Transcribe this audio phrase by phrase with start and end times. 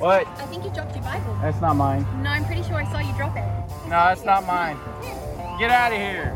[0.00, 0.26] What?
[0.26, 1.36] I think you dropped your Bible.
[1.42, 2.06] That's not mine.
[2.22, 3.44] No, I'm pretty sure I saw you drop it.
[3.84, 4.78] No, that's not mine.
[5.58, 6.34] Get out of here.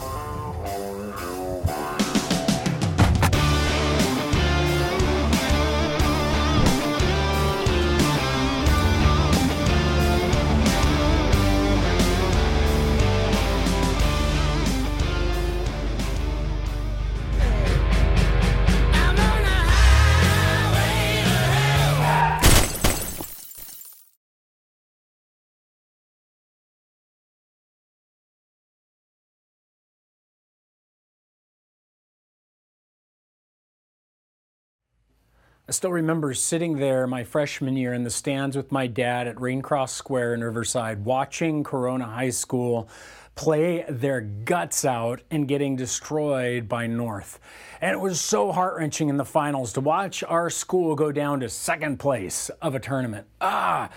[35.74, 39.90] Still remember sitting there my freshman year in the stands with my dad at Raincross
[39.90, 42.88] Square in Riverside, watching Corona High School
[43.34, 47.40] play their guts out and getting destroyed by North.
[47.80, 51.40] And it was so heart wrenching in the finals to watch our school go down
[51.40, 53.26] to second place of a tournament.
[53.40, 53.90] Ah!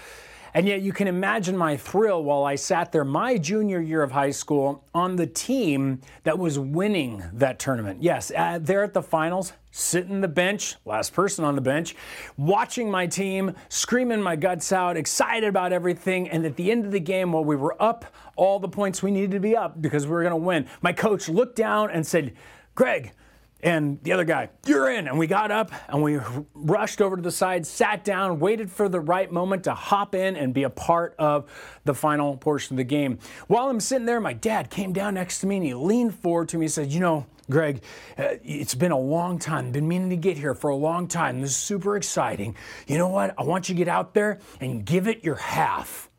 [0.56, 4.14] And yet, you can imagine my thrill while I sat there my junior year of
[4.14, 8.02] high school on the team that was winning that tournament.
[8.02, 11.96] Yes, uh, there at the finals, sitting the bench, last person on the bench,
[12.36, 16.28] watching my team, screaming my guts out, excited about everything.
[16.30, 19.12] And at the end of the game, while we were up all the points we
[19.12, 22.06] needed to be up because we were going to win, my coach looked down and
[22.06, 22.34] said,
[22.74, 23.12] Greg,
[23.62, 25.08] and the other guy, you're in.
[25.08, 26.20] And we got up and we
[26.54, 30.36] rushed over to the side, sat down, waited for the right moment to hop in
[30.36, 31.50] and be a part of
[31.84, 33.20] the final portion of the game.
[33.48, 36.50] While I'm sitting there, my dad came down next to me and he leaned forward
[36.50, 37.82] to me and said, You know, Greg,
[38.18, 39.72] uh, it's been a long time.
[39.72, 41.42] Been meaning to get here for a long time.
[41.42, 42.56] This is super exciting.
[42.88, 43.34] You know what?
[43.38, 46.10] I want you to get out there and give it your half.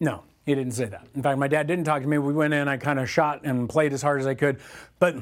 [0.00, 1.06] No, he didn't say that.
[1.14, 2.18] In fact, my dad didn't talk to me.
[2.18, 4.60] We went in, I kind of shot and played as hard as I could.
[5.00, 5.16] But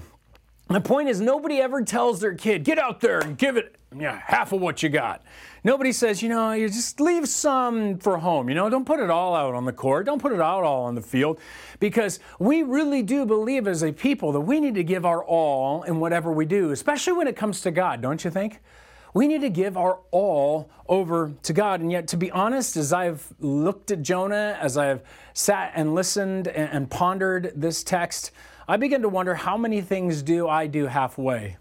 [0.69, 4.21] the point is, nobody ever tells their kid, get out there and give it yeah,
[4.25, 5.23] half of what you got.
[5.67, 8.49] Nobody says, you know, you just leave some for home.
[8.49, 10.07] You know, don't put it all out on the court.
[10.07, 11.41] Don't put it out all on the field.
[11.81, 15.83] Because we really do believe as a people that we need to give our all
[15.83, 18.61] in whatever we do, especially when it comes to God, don't you think?
[19.13, 21.81] We need to give our all over to God.
[21.81, 25.03] And yet, to be honest, as I've looked at Jonah, as I've
[25.35, 28.31] sat and listened and, and pondered this text,
[28.69, 31.57] I begin to wonder how many things do I do halfway?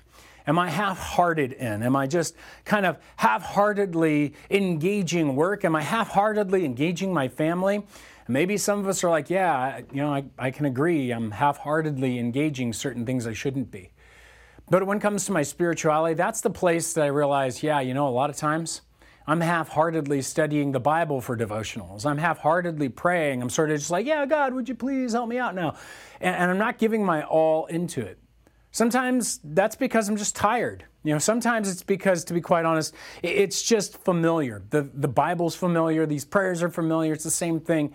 [0.48, 1.82] Am I half hearted in?
[1.82, 2.36] Am I just
[2.66, 5.66] kind of half heartedly engaging work?
[5.66, 7.86] Am I half heartedly engaging my family?
[8.28, 11.12] Maybe some of us are like, yeah, you know, I, I can agree.
[11.12, 13.92] I'm half heartedly engaging certain things I shouldn't be.
[14.70, 17.94] But when it comes to my spirituality, that's the place that I realize, yeah, you
[17.94, 18.82] know, a lot of times
[19.28, 22.06] I'm half heartedly studying the Bible for devotionals.
[22.06, 23.42] I'm half heartedly praying.
[23.42, 25.76] I'm sort of just like, yeah, God, would you please help me out now?
[26.20, 28.20] And, and, I'm not giving my all into it.
[28.76, 30.84] Sometimes that's because I'm just tired.
[31.04, 32.94] You know, sometimes it's because, to be quite honest,
[33.24, 34.64] it's just familiar.
[34.70, 37.94] The, the Bible's familiar, these prayers are familiar, it's the same thing.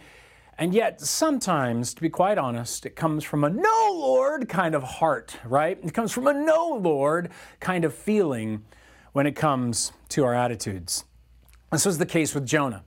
[0.56, 4.82] And yet, sometimes, to be quite honest, it comes from a no, Lord kind of
[4.82, 5.78] heart, right?
[5.84, 7.28] It comes from a no, Lord
[7.60, 8.64] kind of feeling
[9.12, 11.04] when it comes to our attitudes.
[11.70, 12.84] This was the case with Jonah.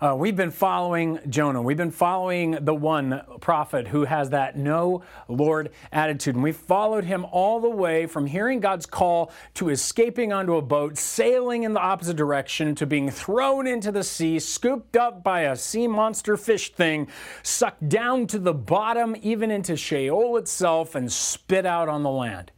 [0.00, 1.60] Uh, we've been following Jonah.
[1.60, 6.36] We've been following the one prophet who has that no Lord attitude.
[6.36, 10.62] And we followed him all the way from hearing God's call to escaping onto a
[10.62, 15.40] boat, sailing in the opposite direction, to being thrown into the sea, scooped up by
[15.40, 17.08] a sea monster fish thing,
[17.42, 22.52] sucked down to the bottom, even into Sheol itself, and spit out on the land.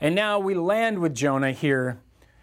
[0.00, 1.98] And now we land with Jonah here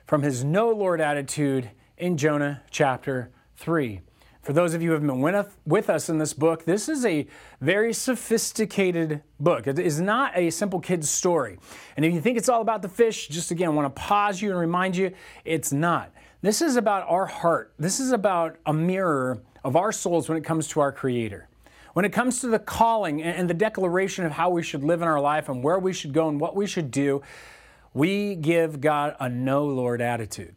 [0.06, 4.02] from his no Lord attitude in Jonah chapter 3.
[4.46, 7.26] For those of you who have been with us in this book, this is a
[7.62, 9.66] very sophisticated book.
[9.66, 11.58] It is not a simple kid's story.
[11.98, 14.44] And if you think it's all about the fish, just again, I want to pause
[14.44, 15.14] you and remind you
[15.46, 16.14] it's not.
[16.44, 17.74] This is about our heart.
[17.80, 21.50] This is about a mirror of our souls when it comes to our Creator.
[21.94, 25.08] When it comes to the calling and the declaration of how we should live in
[25.08, 27.24] our life and where we should go and what we should do,
[27.96, 30.56] we give God a no Lord attitude.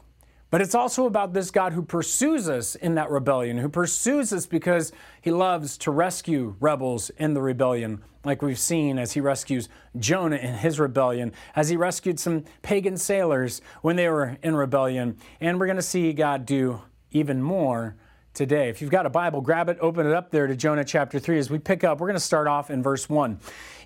[0.50, 4.46] But it's also about this God who pursues us in that rebellion, who pursues us
[4.46, 9.68] because he loves to rescue rebels in the rebellion, like we've seen as he rescues
[9.98, 15.18] Jonah in his rebellion, as he rescued some pagan sailors when they were in rebellion.
[15.40, 16.80] And we're going to see God do
[17.10, 17.96] even more
[18.32, 18.70] today.
[18.70, 21.38] If you've got a Bible, grab it, open it up there to Jonah chapter 3.
[21.38, 23.38] As we pick up, we're going to start off in verse 1.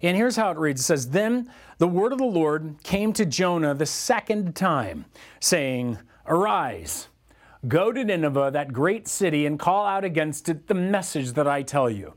[0.03, 3.25] And here's how it reads It says, Then the word of the Lord came to
[3.25, 5.07] Jonah the second time,
[5.41, 7.09] saying, Arise,
[7.67, 11.63] go to Nineveh, that great city, and call out against it the message that I
[11.63, 12.15] tell you.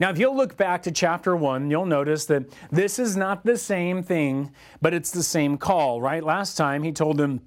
[0.00, 3.58] Now, if you'll look back to chapter one, you'll notice that this is not the
[3.58, 6.22] same thing, but it's the same call, right?
[6.22, 7.40] Last time he told them,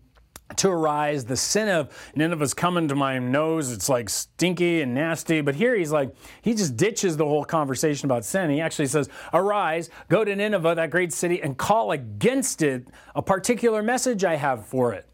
[0.57, 1.25] to arise.
[1.25, 3.71] The sin of Nineveh's coming to my nose.
[3.71, 5.41] It's like stinky and nasty.
[5.41, 8.49] But here he's like, he just ditches the whole conversation about sin.
[8.49, 13.21] He actually says, Arise, go to Nineveh, that great city, and call against it a
[13.21, 15.07] particular message I have for it.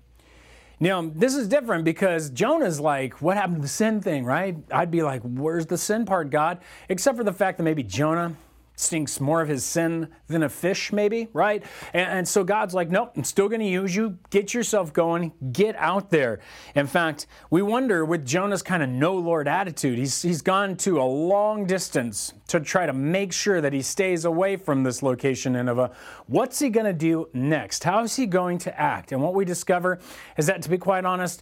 [0.80, 4.56] Now, this is different because Jonah's like, what happened to the sin thing, right?
[4.72, 6.60] I'd be like, where's the sin part, God?
[6.88, 8.36] Except for the fact that maybe Jonah
[8.78, 11.64] stinks more of his sin than a fish, maybe, right?
[11.94, 14.20] And, and so God's like, nope, I'm still going to use you.
[14.30, 15.34] Get yourself going.
[15.52, 16.40] Get out there.
[16.76, 21.02] In fact, we wonder with Jonah's kind of no Lord attitude, he's, he's gone to
[21.02, 25.54] a long distance to try to make sure that he stays away from this location,
[25.54, 25.92] Nineveh.
[26.28, 27.84] What's he going to do next?
[27.84, 29.12] How is he going to act?
[29.12, 30.00] And what we discover
[30.38, 31.42] is that, to be quite honest,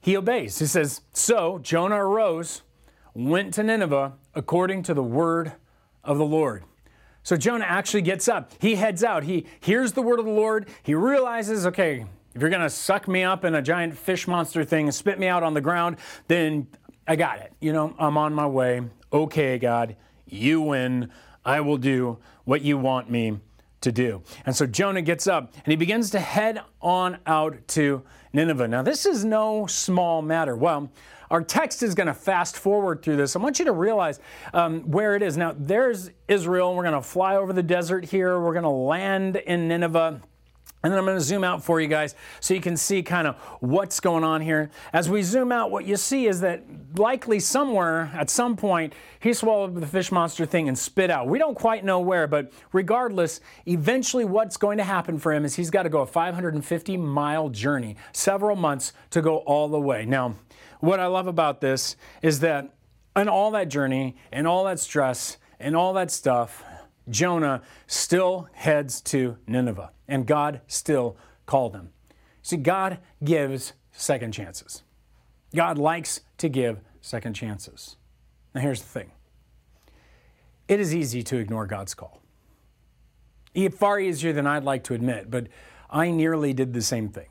[0.00, 0.60] he obeys.
[0.60, 2.62] He says, So Jonah arose,
[3.12, 5.52] went to Nineveh according to the word
[6.04, 6.64] of the Lord.
[7.22, 8.52] So Jonah actually gets up.
[8.58, 9.24] He heads out.
[9.24, 10.68] He hears the word of the Lord.
[10.82, 14.64] He realizes, okay, if you're going to suck me up in a giant fish monster
[14.64, 15.96] thing and spit me out on the ground,
[16.28, 16.66] then
[17.06, 17.52] I got it.
[17.60, 18.82] You know, I'm on my way.
[19.12, 21.10] Okay, God, you win.
[21.44, 23.40] I will do what you want me
[23.80, 24.22] to do.
[24.46, 28.68] And so Jonah gets up and he begins to head on out to Nineveh.
[28.68, 30.54] Now, this is no small matter.
[30.54, 30.90] Well,
[31.30, 33.36] our text is going to fast forward through this.
[33.36, 34.18] I want you to realize
[34.52, 35.36] um, where it is.
[35.36, 36.74] Now, there's Israel.
[36.74, 38.40] We're going to fly over the desert here.
[38.40, 40.20] We're going to land in Nineveh.
[40.82, 43.26] And then I'm going to zoom out for you guys so you can see kind
[43.26, 44.70] of what's going on here.
[44.94, 46.64] As we zoom out, what you see is that
[46.96, 51.28] likely somewhere at some point he swallowed the fish monster thing and spit out.
[51.28, 55.54] We don't quite know where, but regardless, eventually what's going to happen for him is
[55.54, 60.06] he's got to go a 550 mile journey, several months to go all the way.
[60.06, 60.36] Now,
[60.80, 62.74] what I love about this is that
[63.16, 66.64] in all that journey and all that stress and all that stuff,
[67.08, 71.16] Jonah still heads to Nineveh, and God still
[71.46, 71.90] called him.
[72.42, 74.82] See, God gives second chances.
[75.54, 77.96] God likes to give second chances.
[78.54, 79.10] Now, here's the thing
[80.68, 82.22] it is easy to ignore God's call.
[83.72, 85.48] Far easier than I'd like to admit, but
[85.90, 87.26] I nearly did the same thing.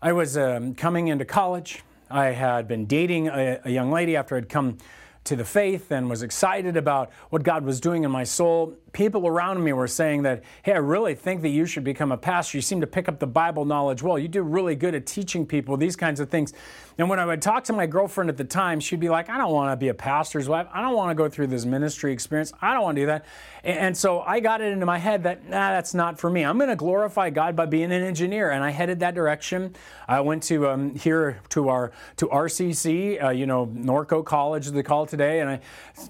[0.00, 1.82] I was um, coming into college.
[2.10, 4.78] I had been dating a, a young lady after I'd come
[5.24, 9.26] to the faith and was excited about what God was doing in my soul people
[9.26, 12.58] around me were saying that, hey, I really think that you should become a pastor.
[12.58, 14.18] You seem to pick up the Bible knowledge well.
[14.18, 16.52] You do really good at teaching people these kinds of things.
[16.98, 19.38] And when I would talk to my girlfriend at the time, she'd be like, I
[19.38, 20.66] don't want to be a pastor's wife.
[20.72, 22.52] I don't want to go through this ministry experience.
[22.60, 23.24] I don't want to do that.
[23.62, 26.44] And so I got it into my head that, nah, that's not for me.
[26.44, 28.50] I'm going to glorify God by being an engineer.
[28.50, 29.74] And I headed that direction.
[30.08, 34.82] I went to um, here to our to RCC, uh, you know, Norco College, they
[34.82, 35.60] call it today, and I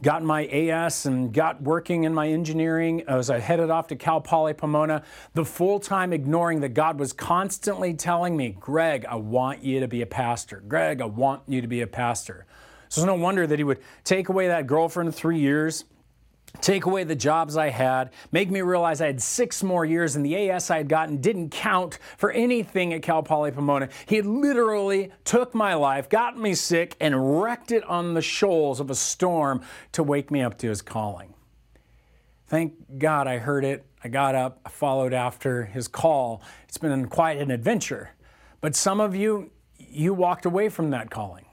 [0.02, 3.96] got my AS and got working in my engineering engineering as I headed off to
[3.96, 5.02] Cal Poly Pomona,
[5.34, 9.88] the full time ignoring that God was constantly telling me, Greg, I want you to
[9.88, 10.62] be a pastor.
[10.67, 12.46] Greg, I want you to be a pastor.
[12.88, 15.84] So it's no wonder that he would take away that girlfriend three years,
[16.61, 20.26] take away the jobs I had, make me realize I had six more years and
[20.26, 23.88] the AS I had gotten didn't count for anything at Cal Poly Pomona.
[24.06, 28.90] He literally took my life, got me sick, and wrecked it on the shoals of
[28.90, 29.62] a storm
[29.93, 31.35] to wake me up to his calling.
[32.50, 33.87] Thank God I heard it.
[34.02, 36.42] I got up, I followed after his call.
[36.69, 38.11] It's been quite an adventure.
[38.61, 41.45] But some of you, you walked away from that calling.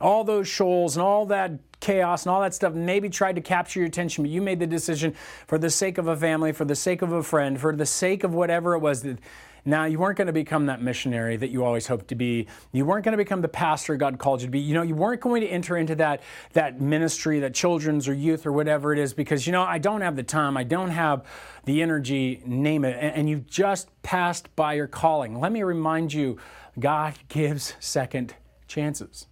[0.00, 3.80] All those shoals and all that chaos and all that stuff maybe tried to capture
[3.80, 5.12] your attention, but you made the decision
[5.48, 8.22] for the sake of a family, for the sake of a friend, for the sake
[8.22, 9.18] of whatever it was that
[9.64, 12.48] now, you weren't going to become that missionary that you always hoped to be.
[12.72, 14.58] You weren't going to become the pastor God called you to be.
[14.58, 16.20] You know, you weren't going to enter into that,
[16.54, 20.00] that ministry, that children's or youth or whatever it is, because, you know, I don't
[20.00, 20.56] have the time.
[20.56, 21.24] I don't have
[21.64, 22.96] the energy, name it.
[22.98, 25.38] And, and you just passed by your calling.
[25.38, 26.38] Let me remind you
[26.76, 28.34] God gives second
[28.66, 29.28] chances.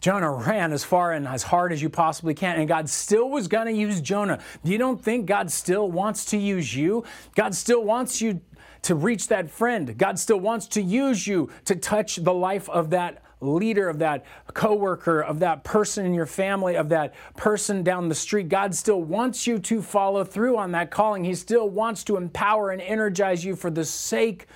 [0.00, 3.48] Jonah ran as far and as hard as you possibly can, and God still was
[3.48, 4.40] going to use Jonah.
[4.62, 7.04] You don't think God still wants to use you?
[7.34, 8.40] God still wants you
[8.86, 9.98] to reach that friend.
[9.98, 14.24] God still wants to use you to touch the life of that leader, of that
[14.54, 18.48] coworker, of that person in your family, of that person down the street.
[18.48, 21.24] God still wants you to follow through on that calling.
[21.24, 24.46] He still wants to empower and energize you for the sake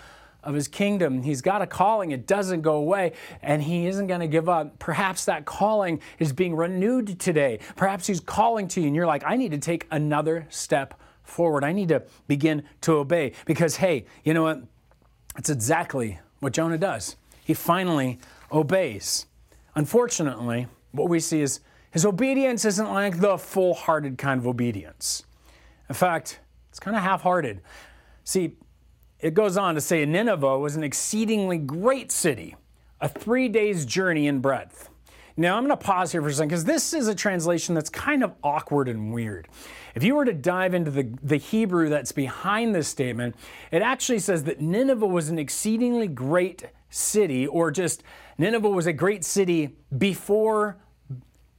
[0.44, 1.22] of his kingdom.
[1.22, 4.78] He's got a calling, it doesn't go away, and he isn't going to give up.
[4.78, 7.58] Perhaps that calling is being renewed today.
[7.75, 10.94] Perhaps he's calling to you, and you're like, I need to take another step
[11.30, 11.64] forward.
[11.64, 14.62] I need to begin to obey because, hey, you know what?
[15.38, 17.16] It's exactly what Jonah does.
[17.44, 18.18] He finally
[18.52, 19.26] obeys.
[19.75, 21.60] Unfortunately, what we see is
[21.90, 25.25] his obedience isn't like the full hearted kind of obedience.
[25.88, 27.60] In fact, it's kind of half hearted.
[28.25, 28.56] See,
[29.18, 32.56] it goes on to say Nineveh was an exceedingly great city,
[33.00, 34.88] a three days journey in breadth.
[35.37, 37.90] Now, I'm going to pause here for a second because this is a translation that's
[37.90, 39.49] kind of awkward and weird.
[39.94, 43.37] If you were to dive into the, the Hebrew that's behind this statement,
[43.70, 48.02] it actually says that Nineveh was an exceedingly great city, or just
[48.38, 50.76] Nineveh was a great city before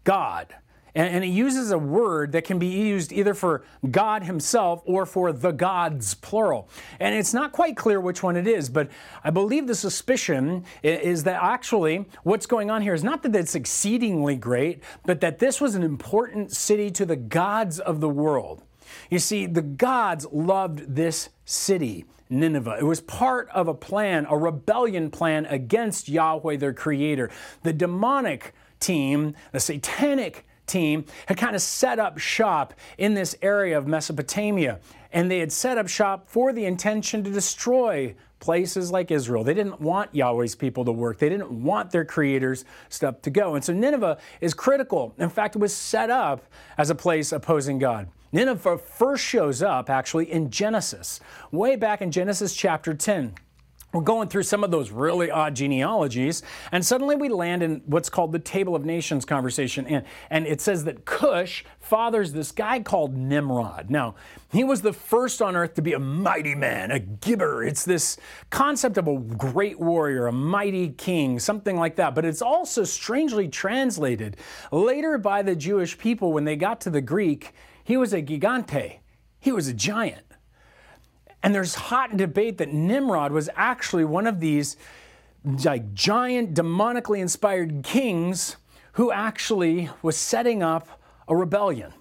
[0.03, 0.55] God.
[0.95, 5.05] And, and it uses a word that can be used either for God Himself or
[5.05, 6.69] for the gods, plural.
[6.99, 8.89] And it's not quite clear which one it is, but
[9.23, 13.55] I believe the suspicion is that actually what's going on here is not that it's
[13.55, 18.63] exceedingly great, but that this was an important city to the gods of the world.
[19.09, 22.05] You see, the gods loved this city.
[22.31, 22.77] Nineveh.
[22.79, 27.29] It was part of a plan, a rebellion plan against Yahweh, their creator.
[27.63, 33.77] The demonic team, the satanic team had kind of set up shop in this area
[33.77, 34.79] of Mesopotamia.
[35.13, 39.43] And they had set up shop for the intention to destroy places like Israel.
[39.43, 41.19] They didn't want Yahweh's people to work.
[41.19, 43.55] They didn't want their creators' stuff to go.
[43.55, 45.13] And so Nineveh is critical.
[45.17, 46.43] In fact, it was set up
[46.77, 48.09] as a place opposing God.
[48.31, 51.19] Nineveh first shows up actually in Genesis,
[51.51, 53.35] way back in Genesis chapter 10
[53.93, 58.09] we're going through some of those really odd genealogies, and suddenly we land in what's
[58.09, 59.85] called the Table of Nations conversation.
[59.85, 63.89] And, and it says that Cush fathers this guy called Nimrod.
[63.89, 64.15] Now,
[64.51, 67.67] he was the first on earth to be a mighty man, a gibbor.
[67.67, 68.17] It's this
[68.49, 72.15] concept of a great warrior, a mighty king, something like that.
[72.15, 74.37] But it's also strangely translated
[74.71, 77.53] later by the Jewish people when they got to the Greek.
[77.83, 78.99] He was a gigante,
[79.39, 80.23] he was a giant.
[81.43, 84.77] And there's hot debate that Nimrod was actually one of these
[85.65, 88.57] like giant demonically inspired kings
[88.93, 91.93] who actually was setting up a rebellion.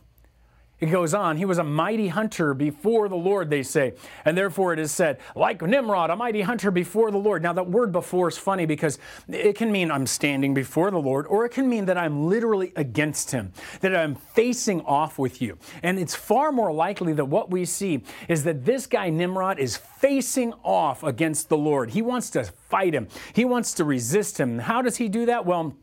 [0.80, 3.94] It goes on, he was a mighty hunter before the Lord, they say.
[4.24, 7.42] And therefore it is said, like Nimrod, a mighty hunter before the Lord.
[7.42, 11.26] Now, that word before is funny because it can mean I'm standing before the Lord,
[11.26, 15.58] or it can mean that I'm literally against him, that I'm facing off with you.
[15.82, 19.76] And it's far more likely that what we see is that this guy, Nimrod, is
[19.76, 21.90] facing off against the Lord.
[21.90, 24.60] He wants to fight him, he wants to resist him.
[24.60, 25.44] How does he do that?
[25.44, 25.76] Well,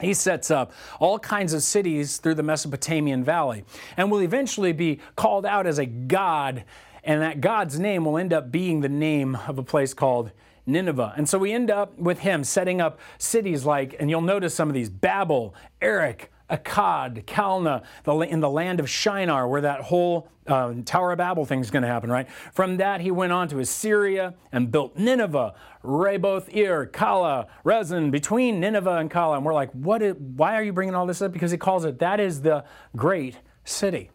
[0.00, 3.64] he sets up all kinds of cities through the Mesopotamian valley
[3.96, 6.64] and will eventually be called out as a god,
[7.04, 10.30] and that god's name will end up being the name of a place called
[10.66, 11.14] Nineveh.
[11.16, 14.68] And so we end up with him setting up cities like, and you'll notice some
[14.68, 17.82] of these Babel, Erech, Akkad, Calneh,
[18.28, 21.82] in the land of Shinar, where that whole uh, Tower of Babel thing is going
[21.82, 22.28] to happen, right?
[22.52, 28.60] From that, he went on to Assyria and built Nineveh, Reboth Ir, Calah, Resen, between
[28.60, 29.36] Nineveh and Calah.
[29.36, 31.32] And we're like, what is, why are you bringing all this up?
[31.32, 32.64] Because he calls it, that is the
[32.96, 34.10] great city.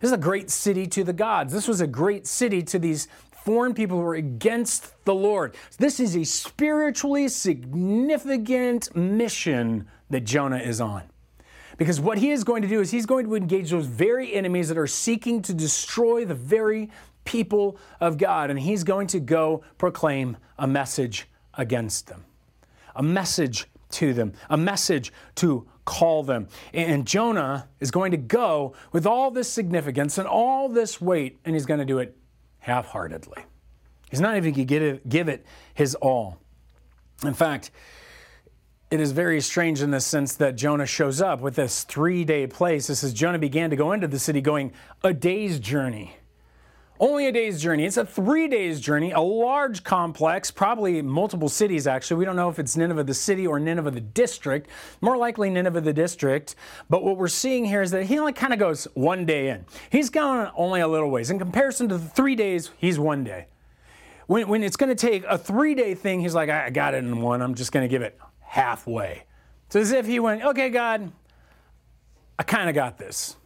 [0.00, 1.52] This is a great city to the gods.
[1.52, 3.08] This was a great city to these
[3.44, 5.56] foreign people who were against the Lord.
[5.78, 11.02] This is a spiritually significant mission that Jonah is on.
[11.78, 14.68] Because what he is going to do is he's going to engage those very enemies
[14.68, 16.90] that are seeking to destroy the very
[17.24, 18.50] people of God.
[18.50, 22.24] And he's going to go proclaim a message against them,
[22.96, 26.48] a message to them, a message to call them.
[26.74, 31.54] And Jonah is going to go with all this significance and all this weight, and
[31.54, 32.16] he's going to do it
[32.58, 33.44] half heartedly.
[34.10, 36.38] He's not even going to give it his all.
[37.24, 37.70] In fact,
[38.90, 42.46] it is very strange in the sense that Jonah shows up with this three day
[42.46, 42.86] place.
[42.86, 44.72] This is Jonah began to go into the city going
[45.04, 46.16] a day's journey.
[47.00, 47.84] Only a day's journey.
[47.84, 52.16] It's a three days journey, a large complex, probably multiple cities actually.
[52.16, 54.68] We don't know if it's Nineveh the city or Nineveh the district.
[55.02, 56.56] More likely Nineveh the district.
[56.88, 59.66] But what we're seeing here is that he only kind of goes one day in.
[59.90, 61.30] He's gone only a little ways.
[61.30, 63.46] In comparison to the three days, he's one day.
[64.26, 67.04] When, when it's going to take a three day thing, he's like, I got it
[67.04, 67.42] in one.
[67.42, 68.18] I'm just going to give it
[68.48, 69.24] halfway.
[69.66, 71.12] It's as if he went, okay, God,
[72.38, 73.36] I kind of got this.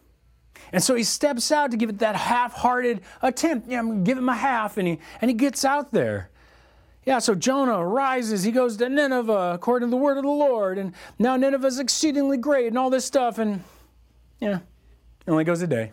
[0.73, 3.69] And so he steps out to give it that half-hearted attempt.
[3.69, 6.31] Yeah, I'm gonna give him a half, and he and he gets out there.
[7.05, 10.79] Yeah, so Jonah rises, he goes to Nineveh according to the word of the Lord,
[10.79, 13.65] and now Nineveh is exceedingly great and all this stuff, and
[14.41, 14.61] yeah,
[15.27, 15.93] it only goes a day.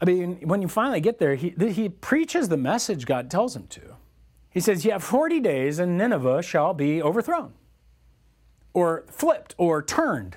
[0.00, 3.68] I mean, when you finally get there, he, he preaches the message God tells him
[3.68, 3.96] to.
[4.52, 7.52] He says, You have 40 days and Nineveh shall be overthrown,
[8.72, 10.36] or flipped, or turned.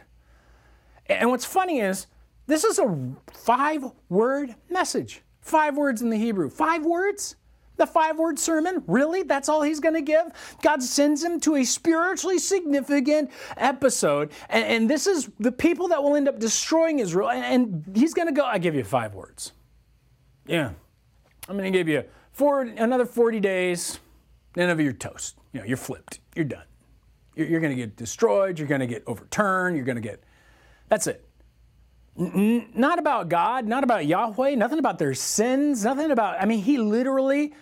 [1.08, 2.08] And what's funny is,
[2.48, 5.22] this is a five word message.
[5.42, 6.50] Five words in the Hebrew.
[6.50, 7.36] Five words?
[7.78, 8.84] The five word sermon?
[8.88, 9.24] Really?
[9.24, 10.28] That's all he's going to give?
[10.62, 14.32] God sends him to a spiritually significant episode.
[14.50, 17.30] And, and, this is the people that will end up destroying Israel.
[17.30, 19.52] And, and he's going to go, I give you five words.
[20.48, 20.72] Yeah.
[21.50, 24.00] I'm going to give you four, another 40 days,
[24.56, 25.38] Nineveh, you're toast.
[25.52, 26.20] You know, you're flipped.
[26.36, 26.66] You're done.
[27.36, 28.60] You're, you're going to get destroyed.
[28.60, 29.76] You're going to get overturned.
[29.76, 30.24] You're going to get,
[30.90, 31.28] that's it.
[32.18, 36.60] N- not about God, not about Yahweh, nothing about their sins, nothing about, I mean,
[36.60, 37.54] he literally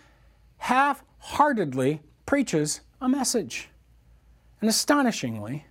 [0.57, 3.69] half heartedly preaches a message.
[4.61, 5.65] And astonishingly,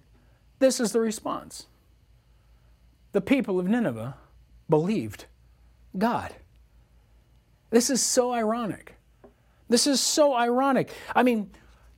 [0.59, 1.67] this is the response.
[3.13, 4.17] The people of Nineveh
[4.69, 5.27] believed
[5.97, 6.35] God.
[7.71, 8.97] This is so ironic.
[9.73, 10.93] This is so ironic.
[11.17, 11.49] I mean,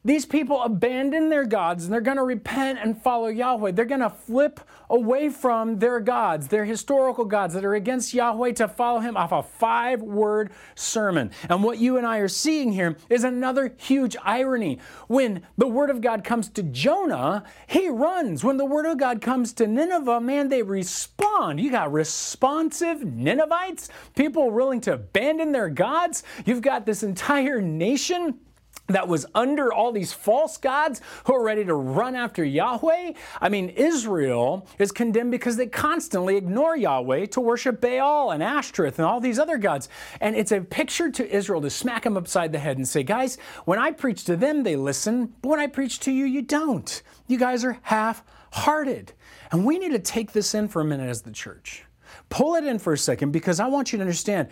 [0.04, 3.72] these people abandon their gods and they're going to repent and follow Yahweh.
[3.72, 8.52] They're going to flip away from their gods, their historical gods that are against Yahweh,
[8.52, 11.30] to follow him off a five word sermon.
[11.48, 14.78] And what you and I are seeing here is another huge irony.
[15.08, 18.44] When the word of God comes to Jonah, he runs.
[18.44, 21.60] When the word of God comes to Nineveh, man, they respond.
[21.60, 26.22] You got responsive Ninevites, people willing to abandon their gods.
[26.44, 28.38] You've got this entire nation
[28.86, 33.12] that was under all these false gods who are ready to run after Yahweh.
[33.40, 38.98] I mean, Israel is condemned because they constantly ignore Yahweh to worship Baal and Ashtoreth
[38.98, 39.88] and all these other gods.
[40.20, 43.38] And it's a picture to Israel to smack them upside the head and say, guys,
[43.64, 47.02] when I preach to them, they listen, but when I preach to you, you don't.
[47.26, 48.22] You guys are half
[48.52, 49.12] hearted.
[49.50, 51.84] And we need to take this in for a minute as the church.
[52.28, 54.48] Pull it in for a second because I want you to understand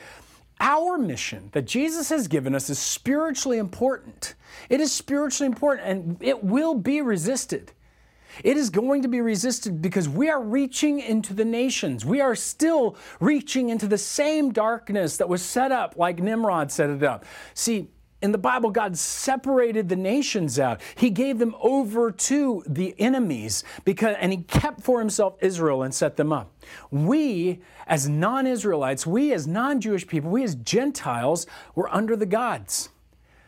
[0.61, 4.35] our mission that Jesus has given us is spiritually important.
[4.69, 7.73] It is spiritually important and it will be resisted.
[8.43, 12.05] It is going to be resisted because we are reaching into the nations.
[12.05, 16.91] We are still reaching into the same darkness that was set up like Nimrod set
[16.91, 17.25] it up.
[17.55, 17.89] See,
[18.23, 20.81] in the Bible, God separated the nations out.
[20.95, 25.93] He gave them over to the enemies because, and He kept for Himself Israel and
[25.93, 26.53] set them up.
[26.91, 32.27] We, as non Israelites, we as non Jewish people, we as Gentiles, were under the
[32.27, 32.91] gods.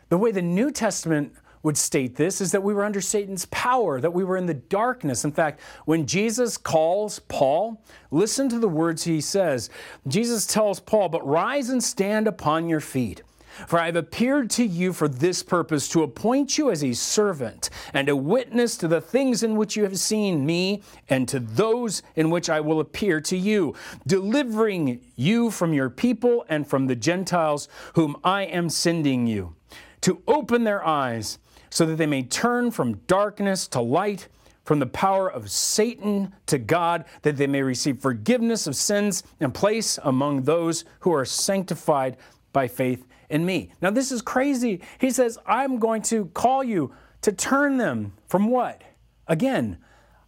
[0.09, 1.33] The way the New Testament
[1.63, 4.53] would state this is that we were under Satan's power, that we were in the
[4.53, 5.25] darkness.
[5.25, 9.71] In fact, when Jesus calls Paul, listen to the words he says.
[10.07, 13.23] Jesus tells Paul, But rise and stand upon your feet.
[13.67, 17.69] For I have appeared to you for this purpose, to appoint you as a servant
[17.93, 22.03] and a witness to the things in which you have seen me and to those
[22.15, 23.73] in which I will appear to you,
[24.05, 29.55] delivering you from your people and from the Gentiles whom I am sending you,
[30.01, 31.39] to open their eyes
[31.69, 34.27] so that they may turn from darkness to light
[34.65, 39.53] from the power of Satan to God, that they may receive forgiveness of sins and
[39.53, 42.17] place among those who are sanctified
[42.51, 43.71] by faith in me.
[43.81, 44.81] Now, this is crazy.
[44.99, 48.81] He says, I'm going to call you to turn them from what?
[49.27, 49.77] Again,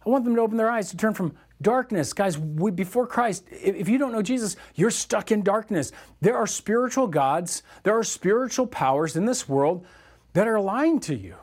[0.04, 2.12] I want them to open their eyes to turn from darkness.
[2.12, 5.92] Guys, we, before Christ, if you don't know Jesus, you're stuck in darkness.
[6.20, 9.86] There are spiritual gods, there are spiritual powers in this world
[10.32, 11.34] that are lying to you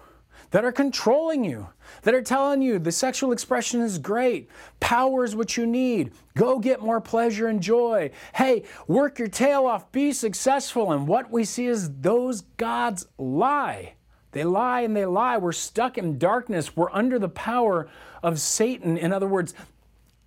[0.52, 1.68] that are controlling you,
[2.04, 6.60] that are telling you the sexual expression is great, power is what you need, go
[6.60, 8.12] get more pleasure and joy.
[8.34, 10.92] Hey, work your tail off, be successful.
[10.92, 13.94] And what we see is those gods lie.
[14.32, 15.38] They lie and they lie.
[15.38, 16.76] We're stuck in darkness.
[16.76, 17.88] We're under the power
[18.22, 18.98] of Satan.
[18.98, 19.54] In other words,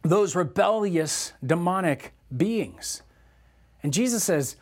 [0.02, 3.02] those rebellious demonic beings.
[3.82, 4.56] And Jesus says,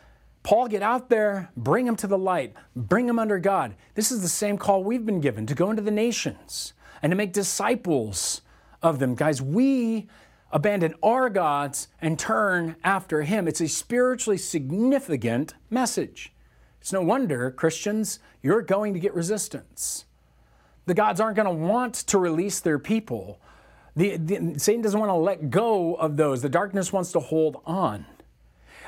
[0.47, 3.75] Paul, get out there, bring them to the light, bring them under God.
[3.95, 7.17] This is the same call we've been given to go into the nations and to
[7.17, 8.43] make disciples
[8.81, 9.13] of them.
[9.13, 10.07] Guys, we
[10.49, 13.45] abandon our gods and turn after Him.
[13.45, 16.31] It's a spiritually significant message.
[16.79, 20.05] It's no wonder, Christians, you're going to get resistance.
[20.85, 23.41] The gods aren't going to want to release their people.
[23.97, 26.41] The, the, Satan doesn't want to let go of those.
[26.41, 28.05] The darkness wants to hold on.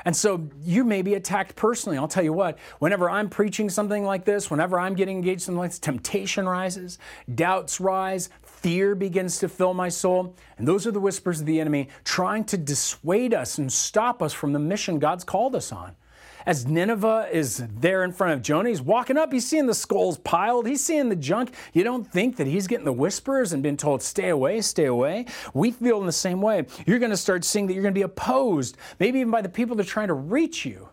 [0.04, 1.98] And so you may be attacked personally.
[1.98, 5.46] I'll tell you what, whenever I'm preaching something like this, whenever I'm getting engaged in
[5.46, 6.98] something like this, temptation rises,
[7.34, 10.36] doubts rise, fear begins to fill my soul.
[10.58, 14.32] And those are the whispers of the enemy trying to dissuade us and stop us
[14.32, 15.96] from the mission God's called us on
[16.46, 20.18] as Nineveh is there in front of Jonah, he's walking up, he's seeing the skulls
[20.18, 21.54] piled, he's seeing the junk.
[21.72, 25.26] You don't think that he's getting the whispers and being told, stay away, stay away.
[25.54, 26.66] We feel in the same way.
[26.86, 29.48] You're going to start seeing that you're going to be opposed, maybe even by the
[29.48, 30.88] people that are trying to reach you.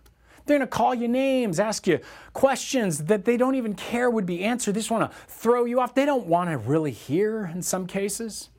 [0.46, 2.00] They're going to call you names, ask you
[2.34, 4.76] questions that they don't even care would be answered.
[4.76, 5.94] They just want to throw you off.
[5.94, 8.50] They don't want to really hear in some cases.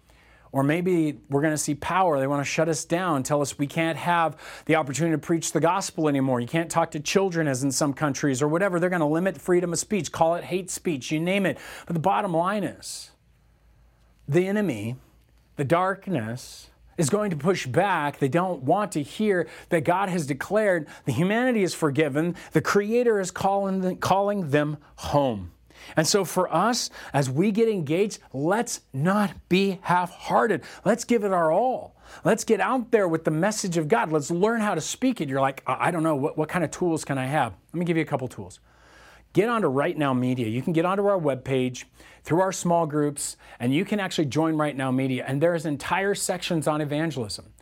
[0.53, 2.19] Or maybe we're going to see power.
[2.19, 5.53] They want to shut us down, tell us we can't have the opportunity to preach
[5.53, 6.41] the gospel anymore.
[6.41, 8.81] You can't talk to children, as in some countries, or whatever.
[8.81, 11.59] They're going to limit freedom of speech, call it hate speech, you name it.
[11.87, 13.11] But the bottom line is
[14.27, 14.97] the enemy,
[15.57, 18.19] the darkness, is going to push back.
[18.19, 23.21] They don't want to hear that God has declared the humanity is forgiven, the Creator
[23.21, 25.53] is calling them, calling them home.
[25.97, 30.63] And so, for us, as we get engaged, let's not be half hearted.
[30.85, 31.97] Let's give it our all.
[32.25, 34.11] Let's get out there with the message of God.
[34.13, 35.29] Let's learn how to speak it.
[35.29, 37.55] You're like, I don't know, what, what kind of tools can I have?
[37.73, 38.61] Let me give you a couple tools.
[39.33, 40.49] Get onto Right Now Media.
[40.49, 41.85] You can get onto our webpage
[42.25, 45.25] through our small groups, and you can actually join Right Now Media.
[45.27, 47.53] And there's entire sections on evangelism.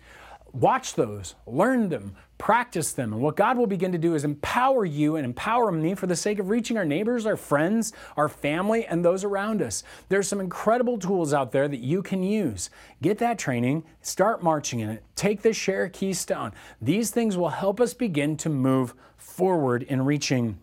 [0.53, 3.13] Watch those, learn them, practice them.
[3.13, 6.17] And what God will begin to do is empower you and empower me for the
[6.17, 9.83] sake of reaching our neighbors, our friends, our family, and those around us.
[10.09, 12.71] There's some incredible tools out there that you can use.
[13.03, 16.53] Get that training, start marching in it, take the share keystone.
[16.81, 20.59] These things will help us begin to move forward in reaching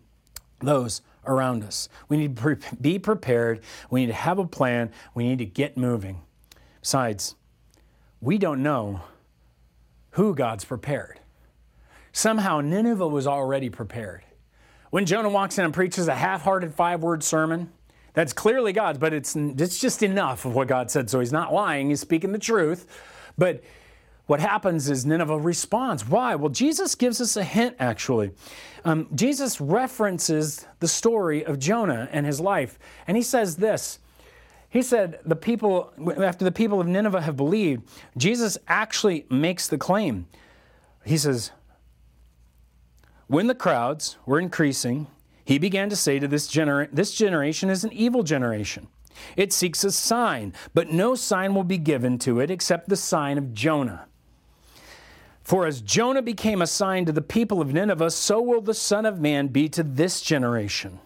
[0.60, 1.88] those around us.
[2.08, 3.60] We need to be prepared,
[3.90, 6.20] we need to have a plan, we need to get moving.
[6.80, 7.34] Besides,
[8.20, 9.00] we don't know
[10.10, 11.20] who God's prepared.
[12.14, 14.22] Somehow Nineveh was already prepared.
[14.90, 17.72] When Jonah walks in and preaches a half hearted five word sermon,
[18.12, 21.10] that's clearly God's, but it's, it's just enough of what God said.
[21.10, 22.86] So he's not lying, he's speaking the truth.
[23.36, 23.64] But
[24.26, 26.08] what happens is Nineveh responds.
[26.08, 26.36] Why?
[26.36, 28.30] Well, Jesus gives us a hint, actually.
[28.84, 33.98] Um, Jesus references the story of Jonah and his life, and he says this.
[34.70, 39.78] He said, the people, after the people of Nineveh have believed, Jesus actually makes the
[39.78, 40.26] claim.
[41.04, 41.50] He says,
[43.26, 45.06] when the crowds were increasing,
[45.44, 48.88] he began to say to this, genera- this generation is an evil generation.
[49.36, 53.38] It seeks a sign, but no sign will be given to it except the sign
[53.38, 54.06] of Jonah.
[55.42, 59.04] For as Jonah became a sign to the people of Nineveh, so will the Son
[59.04, 61.00] of Man be to this generation.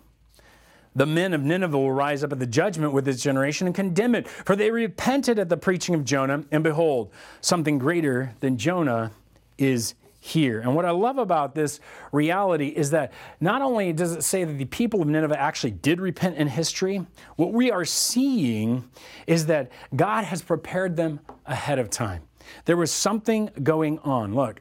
[0.94, 4.14] The men of Nineveh will rise up at the judgment with this generation and condemn
[4.14, 9.10] it, for they repented at the preaching of Jonah, and behold, something greater than Jonah
[9.58, 9.94] is
[10.28, 10.60] here.
[10.60, 11.80] And what I love about this
[12.12, 16.00] reality is that not only does it say that the people of Nineveh actually did
[16.00, 17.04] repent in history,
[17.36, 18.88] what we are seeing
[19.26, 22.22] is that God has prepared them ahead of time.
[22.64, 24.34] There was something going on.
[24.34, 24.60] Look,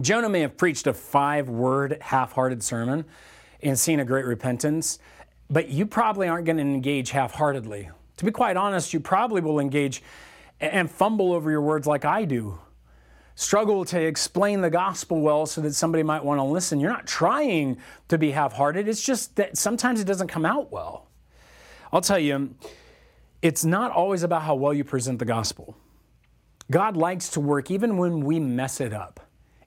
[0.00, 3.04] Jonah may have preached a five word, half hearted sermon
[3.62, 4.98] and seen a great repentance,
[5.50, 7.90] but you probably aren't going to engage half heartedly.
[8.18, 10.02] To be quite honest, you probably will engage
[10.60, 12.58] and fumble over your words like I do
[13.38, 16.80] struggle to explain the gospel well so that somebody might want to listen.
[16.80, 20.72] You're not trying to be half hearted, it's just that sometimes it doesn't come out
[20.72, 21.06] well.
[21.92, 22.56] I'll tell you,
[23.40, 25.76] it's not always about how well you present the gospel.
[26.68, 29.20] God likes to work even when we mess it up.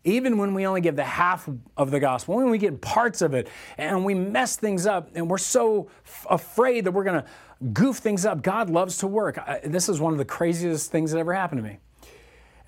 [0.04, 3.34] Even when we only give the half of the gospel, when we get parts of
[3.34, 7.68] it and we mess things up and we're so f- afraid that we're going to
[7.72, 9.38] goof things up, God loves to work.
[9.38, 11.78] I, this is one of the craziest things that ever happened to me.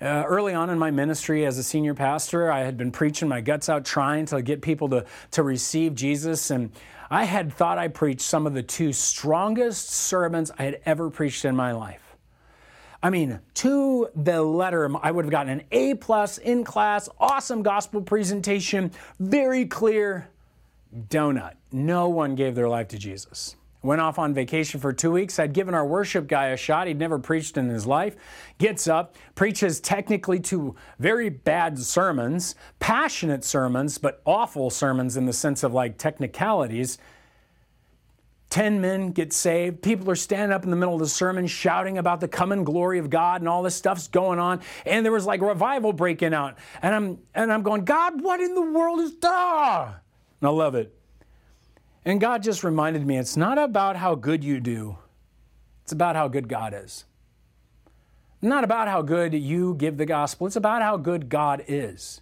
[0.04, 3.40] Uh, early on in my ministry as a senior pastor, I had been preaching my
[3.40, 6.50] guts out, trying to get people to, to receive Jesus.
[6.50, 6.72] And
[7.10, 11.46] I had thought I preached some of the two strongest sermons I had ever preached
[11.46, 12.16] in my life.
[13.02, 17.62] I mean, to the letter, I would have gotten an A plus in class, awesome
[17.62, 20.28] gospel presentation, very clear
[21.08, 21.54] donut.
[21.72, 23.56] No one gave their life to Jesus.
[23.84, 25.38] Went off on vacation for two weeks.
[25.38, 26.86] I'd given our worship guy a shot.
[26.86, 28.16] He'd never preached in his life.
[28.56, 35.34] Gets up, preaches technically two very bad sermons, passionate sermons, but awful sermons in the
[35.34, 36.96] sense of like technicalities.
[38.48, 39.82] 10 men get saved.
[39.82, 42.98] People are standing up in the middle of the sermon shouting about the coming glory
[42.98, 44.62] of God and all this stuff's going on.
[44.86, 46.56] And there was like revival breaking out.
[46.80, 50.00] And I'm and I'm going, God, what in the world is that?
[50.40, 50.96] And I love it.
[52.04, 54.98] And God just reminded me it's not about how good you do,
[55.82, 57.04] it's about how good God is.
[58.42, 62.20] Not about how good you give the gospel, it's about how good God is.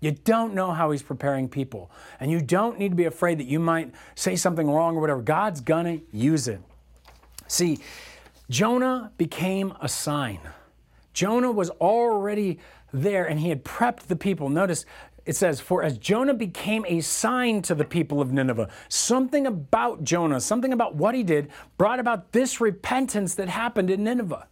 [0.00, 3.46] You don't know how He's preparing people, and you don't need to be afraid that
[3.46, 5.22] you might say something wrong or whatever.
[5.22, 6.60] God's gonna use it.
[7.46, 7.78] See,
[8.48, 10.40] Jonah became a sign.
[11.12, 12.58] Jonah was already
[12.92, 14.48] there and he had prepped the people.
[14.48, 14.84] Notice
[15.30, 20.02] it says, For as Jonah became a sign to the people of Nineveh, something about
[20.02, 24.48] Jonah, something about what he did, brought about this repentance that happened in Nineveh.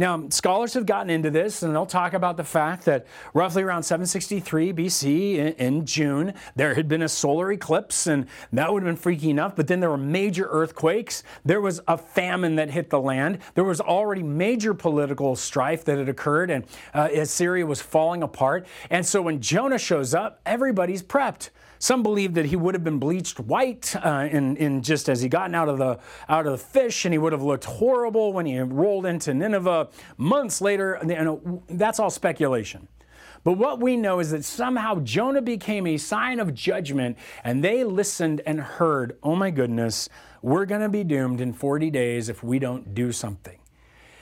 [0.00, 3.82] Now, scholars have gotten into this and they'll talk about the fact that roughly around
[3.82, 8.88] 763 BC in, in, June, there had been a solar eclipse and that would have
[8.88, 9.54] been freaky enough.
[9.54, 11.22] But then there were major earthquakes.
[11.44, 13.40] There was a famine that hit the land.
[13.54, 18.66] There was already major political strife that had occurred and uh, Assyria was falling apart.
[18.88, 21.50] And so when Jonah shows up, everybody's prepped.
[21.82, 25.30] Some believe that he would have been bleached white uh, in, in just as he
[25.30, 28.44] gotten out of the out of the fish, and he would have looked horrible when
[28.44, 29.88] he rolled into Nineveh.
[30.16, 32.88] Months later, you know, that's all speculation.
[33.42, 37.84] But what we know is that somehow Jonah became a sign of judgment, and they
[37.84, 40.08] listened and heard, oh my goodness,
[40.42, 43.58] we're going to be doomed in 40 days if we don't do something.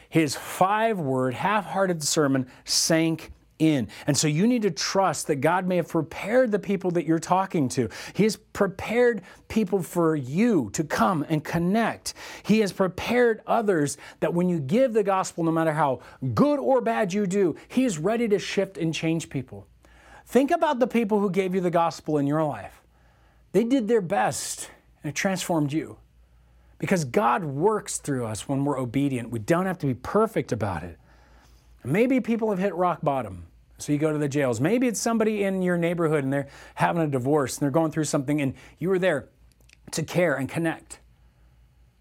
[0.08, 3.88] His five word, half hearted sermon sank in.
[4.06, 7.18] And so you need to trust that God may have prepared the people that you're
[7.18, 7.88] talking to.
[8.14, 12.14] He has prepared people for you to come and connect.
[12.42, 16.00] He has prepared others that when you give the gospel, no matter how
[16.34, 19.66] good or bad you do, He is ready to shift and change people.
[20.26, 22.82] Think about the people who gave you the gospel in your life.
[23.52, 24.70] They did their best
[25.02, 25.96] and it transformed you.
[26.78, 29.30] Because God works through us when we're obedient.
[29.30, 30.96] We don't have to be perfect about it.
[31.84, 33.47] Maybe people have hit rock bottom.
[33.78, 34.60] So you go to the jails.
[34.60, 38.04] Maybe it's somebody in your neighborhood and they're having a divorce and they're going through
[38.04, 39.28] something and you were there
[39.92, 41.00] to care and connect.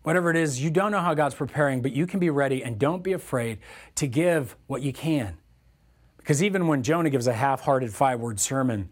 [0.02, 2.80] Whatever it is, you don't know how God's preparing, but you can be ready and
[2.80, 3.60] don't be afraid
[3.96, 5.38] to give what you can.
[6.18, 8.90] Because even when Jonah gives a half hearted five word sermon,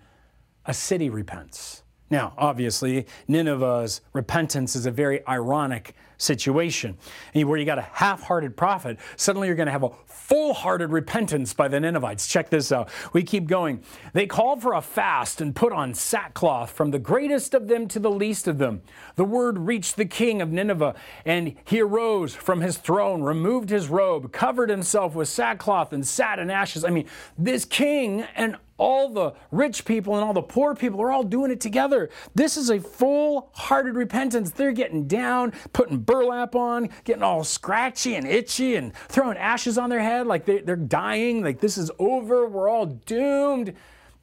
[0.65, 1.83] a city repents.
[2.09, 6.97] Now, obviously, Nineveh's repentance is a very ironic situation.
[7.33, 10.91] Where you got a half hearted prophet, suddenly you're going to have a full hearted
[10.91, 12.27] repentance by the Ninevites.
[12.27, 12.89] Check this out.
[13.13, 13.83] We keep going.
[14.13, 17.99] They called for a fast and put on sackcloth from the greatest of them to
[17.99, 18.81] the least of them.
[19.15, 23.87] The word reached the king of Nineveh, and he arose from his throne, removed his
[23.87, 26.83] robe, covered himself with sackcloth, and sat in ashes.
[26.85, 31.11] I mean, this king and all the rich people and all the poor people are
[31.11, 32.09] all doing it together.
[32.33, 34.51] This is a full hearted repentance.
[34.51, 39.89] They're getting down, putting burlap on, getting all scratchy and itchy, and throwing ashes on
[39.89, 43.73] their head like they, are dying, like this is over, we're all doomed.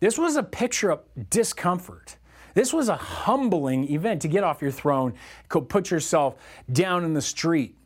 [0.01, 2.17] This was a picture of discomfort.
[2.55, 5.15] This was a humbling event to get off your throne,
[5.49, 6.37] go put yourself
[6.71, 7.79] down in the street.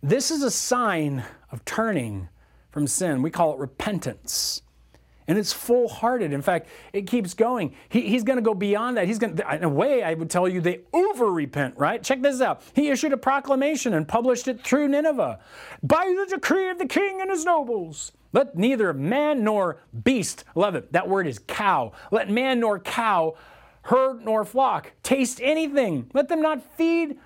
[0.00, 2.28] This is a sign of turning
[2.70, 3.22] from sin.
[3.22, 4.62] We call it repentance
[5.28, 6.32] and it's full hearted.
[6.32, 7.74] In fact, it keeps going.
[7.88, 9.06] He, he's going to go beyond that.
[9.06, 12.02] He's going to, in a way, I would tell you, they over repent, right?
[12.02, 12.62] Check this out.
[12.74, 15.38] He issued a proclamation and published it through Nineveh
[15.82, 18.12] by the decree of the king and his nobles.
[18.32, 21.92] Let neither man nor beast, love it, that word is cow.
[22.10, 23.34] Let man nor cow,
[23.82, 26.10] herd nor flock taste anything.
[26.14, 27.18] Let them not feed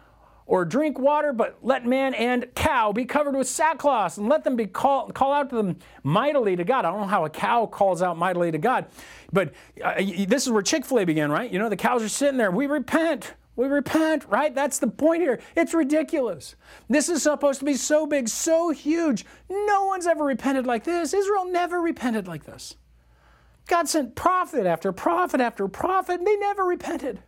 [0.46, 4.56] or drink water, but let man and cow be covered with sackcloth and let them
[4.56, 6.84] be call, call out to them mightily to God.
[6.84, 8.86] I don't know how a cow calls out mightily to God,
[9.32, 9.94] but uh,
[10.28, 11.50] this is where Chick fil A began, right?
[11.50, 12.50] You know, the cows are sitting there.
[12.50, 13.34] We repent.
[13.56, 14.54] We repent, right?
[14.54, 15.40] That's the point here.
[15.56, 16.56] It's ridiculous.
[16.88, 19.24] This is supposed to be so big, so huge.
[19.48, 21.14] No one's ever repented like this.
[21.14, 22.76] Israel never repented like this.
[23.66, 27.20] God sent prophet after prophet after prophet, and they never repented.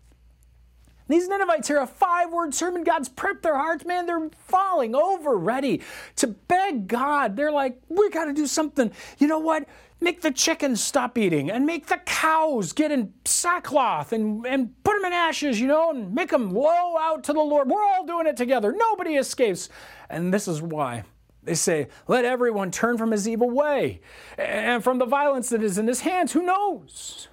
[1.09, 2.85] These Ninevites hear a five word sermon.
[2.85, 4.07] God's prepped their hearts, man.
[4.07, 5.83] They're falling over ready
[6.17, 7.37] to beg God.
[7.37, 8.93] They're like, we got to do something.
[9.19, 9.67] You know what?
[10.01, 14.95] Make the chickens stop eating and make the cows get in sackcloth and, and put
[14.97, 17.69] them in ashes, you know, and make them low out to the Lord.
[17.69, 18.73] We're all doing it together.
[18.73, 19.69] Nobody escapes.
[20.09, 21.03] And this is why.
[21.43, 24.01] They say, let everyone turn from his evil way
[24.37, 26.33] and from the violence that is in his hands.
[26.33, 27.29] Who knows?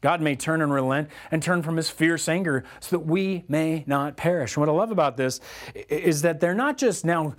[0.00, 3.84] God may turn and relent and turn from his fierce anger so that we may
[3.86, 4.56] not perish.
[4.56, 5.40] And what I love about this
[5.88, 7.34] is that they're not just now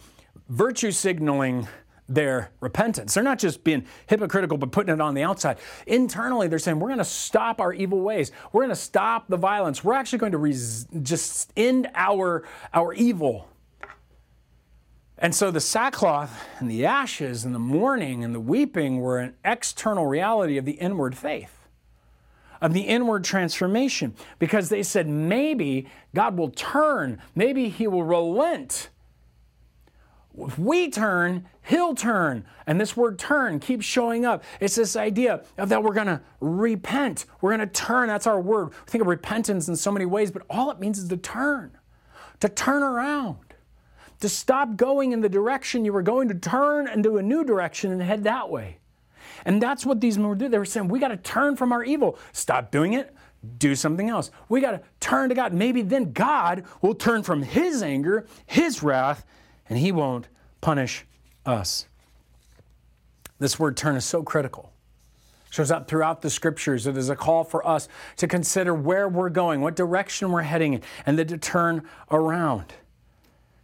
[0.49, 1.67] virtue signaling
[2.09, 3.13] their repentance.
[3.13, 5.57] They're not just being hypocritical but putting it on the outside.
[5.87, 8.31] Internally, they're saying, we're going to stop our evil ways.
[8.51, 9.83] We're going to stop the violence.
[9.83, 12.43] We're actually going to res- just end our,
[12.73, 13.47] our evil.
[15.19, 19.35] And so the sackcloth and the ashes and the mourning and the weeping were an
[19.45, 21.58] external reality of the inward faith
[22.61, 28.89] of the inward transformation because they said maybe God will turn, maybe He will relent.
[30.37, 32.45] If we turn, He'll turn.
[32.65, 34.43] And this word turn keeps showing up.
[34.59, 37.25] It's this idea of that we're going to repent.
[37.41, 38.07] We're going to turn.
[38.07, 38.69] That's our word.
[38.69, 41.77] We think of repentance in so many ways, but all it means is to turn,
[42.39, 43.49] to turn around
[44.19, 47.91] to stop going in the direction you were going to turn into a new direction
[47.91, 48.77] and head that way.
[49.45, 50.51] And that's what these men were doing.
[50.51, 52.17] They were saying, we got to turn from our evil.
[52.31, 53.13] Stop doing it.
[53.57, 54.31] Do something else.
[54.49, 55.53] We got to turn to God.
[55.53, 59.25] Maybe then God will turn from his anger, his wrath,
[59.69, 60.27] and he won't
[60.59, 61.05] punish
[61.45, 61.87] us.
[63.39, 64.73] This word turn is so critical.
[65.51, 66.85] Shows up throughout the scriptures.
[66.85, 70.73] It is a call for us to consider where we're going, what direction we're heading
[70.73, 72.73] in, and then to turn around.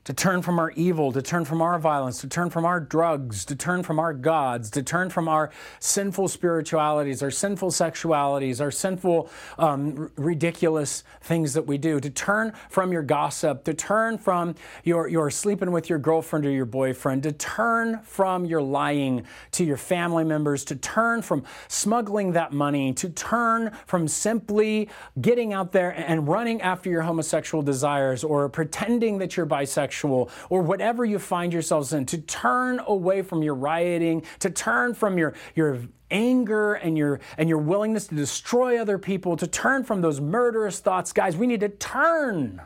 [0.05, 3.43] To turn from our evil, to turn from our violence, to turn from our drugs,
[3.43, 8.69] to turn from our gods, to turn from our sinful spiritualities, our sinful sexualities, our
[8.69, 14.17] sinful, um, r- ridiculous things that we do, to turn from your gossip, to turn
[14.17, 19.25] from your, your sleeping with your girlfriend or your boyfriend, to turn from your lying
[19.51, 24.87] to your family members, to turn from smuggling that money, to turn from simply
[25.19, 30.61] getting out there and running after your homosexual desires or pretending that you're bisexual or
[30.61, 35.33] whatever you find yourselves in, to turn away from your rioting, to turn from your,
[35.55, 35.79] your
[36.11, 40.79] anger and your and your willingness to destroy other people, to turn from those murderous
[40.79, 41.13] thoughts.
[41.13, 42.61] Guys, we need to turn.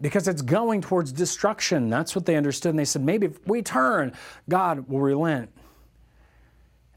[0.00, 1.88] Because it's going towards destruction.
[1.88, 2.70] That's what they understood.
[2.70, 4.12] And they said, maybe if we turn,
[4.48, 5.50] God will relent.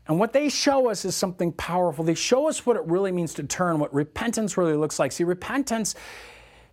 [0.08, 2.04] And what they show us is something powerful.
[2.04, 5.12] They show us what it really means to turn, what repentance really looks like.
[5.12, 5.96] See, repentance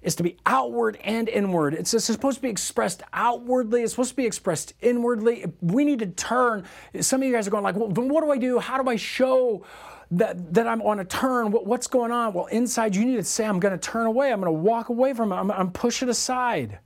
[0.02, 1.74] is to be outward and inward.
[1.74, 3.82] It's supposed to be expressed outwardly.
[3.82, 5.46] It's supposed to be expressed inwardly.
[5.60, 6.64] We need to turn.
[7.00, 8.58] Some of you guys are going like, well, then what do I do?
[8.58, 9.64] How do I show
[10.10, 11.50] that, that I'm on a turn?
[11.52, 12.32] What, what's going on?
[12.32, 14.32] Well, inside you need to say, I'm going to turn away.
[14.32, 15.36] I'm going to walk away from it.
[15.36, 16.80] I'm, I'm push it aside.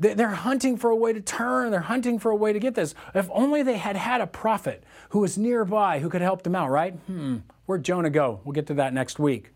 [0.00, 1.72] They're hunting for a way to turn.
[1.72, 2.94] They're hunting for a way to get this.
[3.16, 6.70] If only they had had a prophet who was nearby who could help them out,
[6.70, 6.92] right?
[6.92, 8.40] Hmm, where'd Jonah go?
[8.44, 9.50] We'll get to that next week.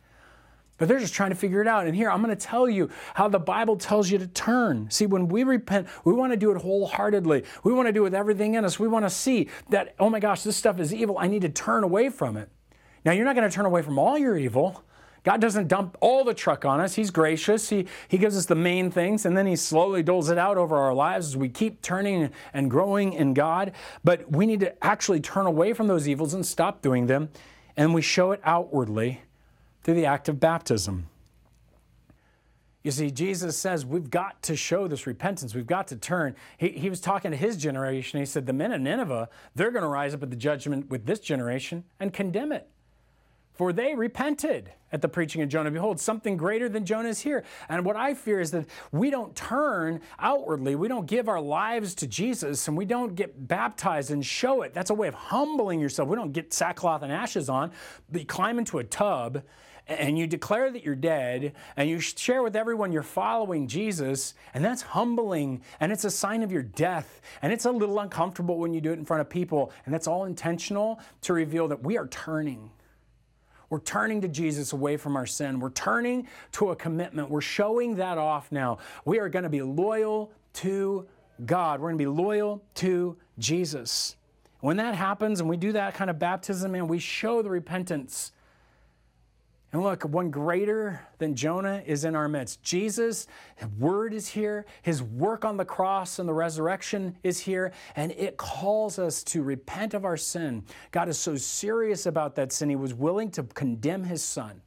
[0.82, 1.86] But they're just trying to figure it out.
[1.86, 4.90] And here, I'm going to tell you how the Bible tells you to turn.
[4.90, 7.44] See, when we repent, we want to do it wholeheartedly.
[7.62, 8.80] We want to do it with everything in us.
[8.80, 11.18] We want to see that, oh my gosh, this stuff is evil.
[11.20, 12.48] I need to turn away from it.
[13.04, 14.82] Now, you're not going to turn away from all your evil.
[15.22, 16.96] God doesn't dump all the truck on us.
[16.96, 17.68] He's gracious.
[17.68, 20.76] He, he gives us the main things, and then He slowly doles it out over
[20.76, 23.70] our lives as we keep turning and growing in God.
[24.02, 27.28] But we need to actually turn away from those evils and stop doing them.
[27.76, 29.20] And we show it outwardly
[29.82, 31.08] through the act of baptism.
[32.82, 35.54] You see, Jesus says we've got to show this repentance.
[35.54, 36.34] We've got to turn.
[36.58, 38.18] He, he was talking to his generation.
[38.18, 41.06] He said, The men of Nineveh, they're going to rise up at the judgment with
[41.06, 42.68] this generation and condemn it.
[43.54, 45.70] For they repented at the preaching of Jonah.
[45.70, 47.44] Behold, something greater than Jonah is here.
[47.68, 51.94] And what I fear is that we don't turn outwardly, we don't give our lives
[51.96, 54.72] to Jesus, and we don't get baptized and show it.
[54.74, 56.08] That's a way of humbling yourself.
[56.08, 57.72] We don't get sackcloth and ashes on,
[58.10, 59.42] but you climb into a tub
[59.86, 64.64] and you declare that you're dead and you share with everyone you're following Jesus, and
[64.64, 67.20] that's humbling and it's a sign of your death.
[67.42, 70.06] And it's a little uncomfortable when you do it in front of people, and that's
[70.06, 72.70] all intentional to reveal that we are turning.
[73.70, 75.58] We're turning to Jesus away from our sin.
[75.58, 77.30] We're turning to a commitment.
[77.30, 78.78] We're showing that off now.
[79.06, 81.06] We are going to be loyal to
[81.46, 81.80] God.
[81.80, 84.16] We're going to be loyal to Jesus.
[84.60, 88.32] When that happens and we do that kind of baptism, and we show the repentance
[89.72, 92.62] and look, one greater than Jonah is in our midst.
[92.62, 93.26] Jesus,
[93.78, 94.66] word is here.
[94.82, 97.72] His work on the cross and the resurrection is here.
[97.96, 100.64] And it calls us to repent of our sin.
[100.90, 104.60] God is so serious about that sin, he was willing to condemn his son.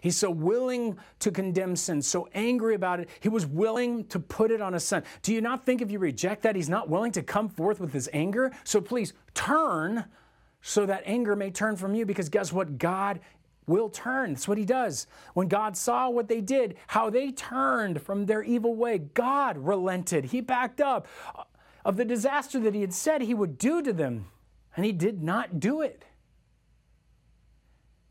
[0.00, 4.50] He's so willing to condemn sin, so angry about it, he was willing to put
[4.50, 5.02] it on his son.
[5.22, 7.92] Do you not think if you reject that, he's not willing to come forth with
[7.92, 8.52] his anger?
[8.64, 10.06] So please turn
[10.62, 12.78] so that anger may turn from you because guess what?
[12.78, 13.20] God
[13.66, 14.32] will turn.
[14.34, 15.06] That's what he does.
[15.34, 20.26] When God saw what they did, how they turned from their evil way, God relented.
[20.26, 21.06] He backed up
[21.84, 24.26] of the disaster that he had said he would do to them,
[24.76, 26.04] and he did not do it.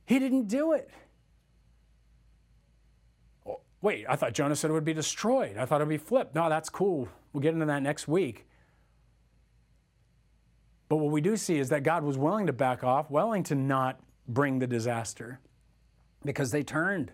[0.06, 0.90] He didn't do it.
[3.48, 5.58] Oh, wait, I thought Jonah said it would be destroyed.
[5.58, 6.36] I thought it would be flipped.
[6.36, 7.08] No, that's cool.
[7.32, 8.46] We'll get into that next week.
[10.90, 13.56] But what we do see is that God was willing to back off, willing to
[13.56, 14.02] not
[14.34, 15.40] bring the disaster
[16.24, 17.12] because they turned.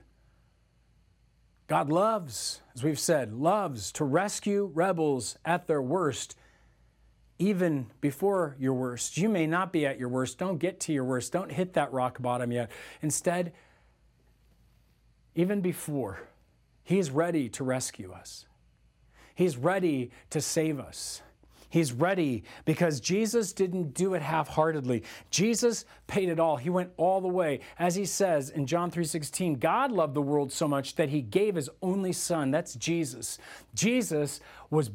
[1.67, 6.37] God loves, as we've said, loves to rescue rebels at their worst,
[7.39, 9.17] even before your worst.
[9.17, 10.37] You may not be at your worst.
[10.37, 11.33] Don't get to your worst.
[11.33, 12.71] Don't hit that rock bottom yet.
[13.01, 13.53] Instead,
[15.35, 16.21] even before,
[16.83, 18.45] He is ready to rescue us,
[19.35, 21.21] He's ready to save us.
[21.69, 25.03] He's ready because Jesus didn't do it half-heartedly.
[25.29, 26.57] Jesus paid it all.
[26.57, 27.59] He went all the way.
[27.77, 31.55] As he says in John 3:16, God loved the world so much that he gave
[31.55, 32.51] his only son.
[32.51, 33.37] That's Jesus.
[33.73, 34.39] Jesus
[34.69, 34.91] was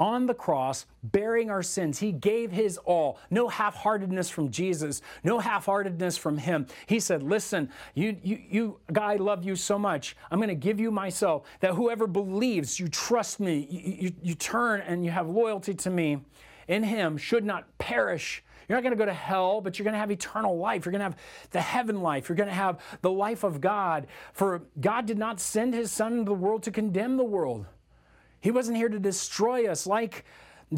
[0.00, 1.98] on the cross, bearing our sins.
[1.98, 3.18] He gave his all.
[3.30, 6.66] No half heartedness from Jesus, no half heartedness from him.
[6.86, 10.16] He said, Listen, you, you, you, God, I love you so much.
[10.30, 14.34] I'm going to give you myself, that whoever believes, you trust me, you, you, you
[14.34, 16.18] turn and you have loyalty to me
[16.66, 18.42] in him, should not perish.
[18.68, 20.86] You're not going to go to hell, but you're going to have eternal life.
[20.86, 21.18] You're going to have
[21.50, 22.28] the heaven life.
[22.28, 24.06] You're going to have the life of God.
[24.32, 27.66] For God did not send his Son into the world to condemn the world
[28.40, 30.24] He wasn't here to destroy us like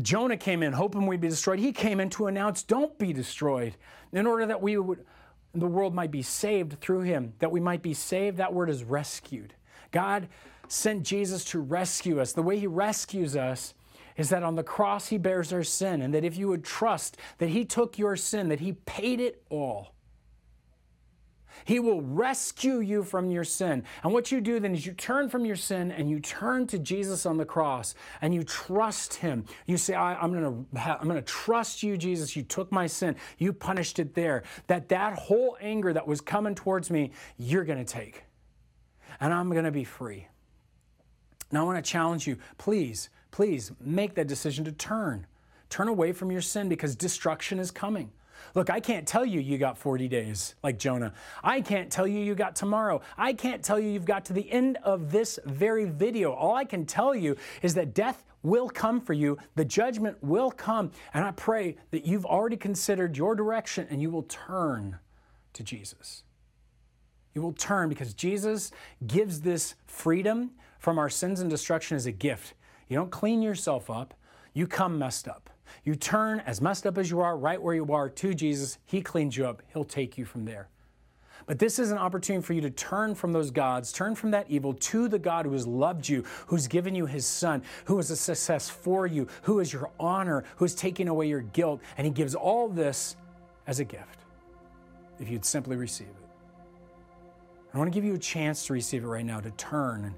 [0.00, 1.58] Jonah came in hoping we'd be destroyed.
[1.58, 3.76] He came in to announce, don't be destroyed,
[4.12, 5.04] in order that we would,
[5.54, 8.38] the world might be saved through him, that we might be saved.
[8.38, 9.54] That word is rescued.
[9.90, 10.28] God
[10.68, 12.32] sent Jesus to rescue us.
[12.32, 13.74] The way he rescues us
[14.16, 17.16] is that on the cross he bears our sin, and that if you would trust
[17.38, 19.91] that he took your sin, that he paid it all
[21.64, 23.84] he will rescue you from your sin.
[24.02, 26.78] And what you do then is you turn from your sin and you turn to
[26.78, 29.44] Jesus on the cross and you trust him.
[29.66, 32.36] You say, I, am going to I'm going to trust you, Jesus.
[32.36, 33.16] You took my sin.
[33.38, 34.42] You punished it there.
[34.66, 38.24] That that whole anger that was coming towards me, you're going to take.
[39.20, 40.26] And I'm going to be free.
[41.50, 45.26] Now I want to challenge you, please, please make that decision to turn.
[45.68, 48.10] Turn away from your sin because destruction is coming.
[48.54, 51.14] Look, I can't tell you you got 40 days like Jonah.
[51.42, 53.00] I can't tell you you got tomorrow.
[53.16, 56.32] I can't tell you you've got to the end of this very video.
[56.32, 60.50] All I can tell you is that death will come for you, the judgment will
[60.50, 64.98] come, and I pray that you've already considered your direction and you will turn
[65.52, 66.24] to Jesus.
[67.34, 68.72] You will turn because Jesus
[69.06, 72.54] gives this freedom from our sins and destruction as a gift.
[72.88, 74.14] You don't clean yourself up,
[74.52, 75.48] you come messed up.
[75.84, 78.78] You turn as messed up as you are, right where you are, to Jesus.
[78.84, 80.68] He cleans you up, He'll take you from there.
[81.46, 84.46] But this is an opportunity for you to turn from those gods, turn from that
[84.48, 88.10] evil to the God who has loved you, who's given you his son, who is
[88.10, 91.80] a success for you, who is your honor, who is taking away your guilt.
[91.96, 93.16] And he gives all this
[93.66, 94.20] as a gift
[95.18, 96.16] if you'd simply receive it.
[97.74, 100.14] I want to give you a chance to receive it right now, to turn.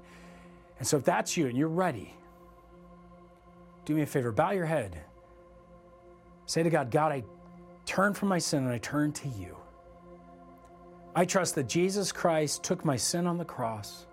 [0.77, 2.13] And, so if that's you and you're ready,
[3.85, 4.99] do me a favor, bow your head.
[6.45, 7.23] Say to God, God, I
[7.85, 9.57] turn from my sin and I turn to you.
[11.15, 14.05] I trust that Jesus Christ took my sin on the cross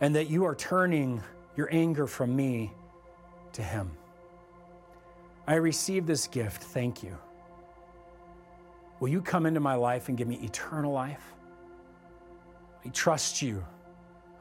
[0.00, 1.22] and that you are turning
[1.56, 2.72] your anger from me
[3.54, 3.90] to him.
[5.46, 6.62] I receive this gift.
[6.62, 7.16] Thank you.
[9.00, 11.34] Will you come into my life and give me eternal life?
[12.84, 13.64] I trust you.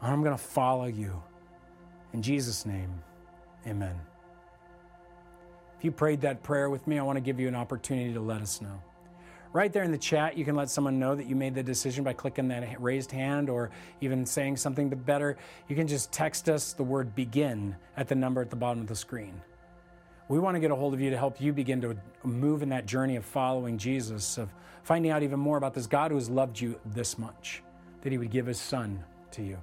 [0.01, 1.21] I'm going to follow you.
[2.13, 3.01] In Jesus' name,
[3.67, 3.99] amen.
[5.85, 8.41] You prayed that prayer with me, I want to give you an opportunity to let
[8.41, 8.81] us know.
[9.53, 12.03] Right there in the chat, you can let someone know that you made the decision
[12.03, 13.69] by clicking that raised hand or
[14.01, 15.37] even saying something better.
[15.67, 18.87] You can just text us the word begin at the number at the bottom of
[18.87, 19.39] the screen.
[20.27, 22.69] We want to get a hold of you to help you begin to move in
[22.69, 26.31] that journey of following Jesus, of finding out even more about this God who has
[26.31, 27.61] loved you this much,
[28.01, 29.59] that he would give his son to you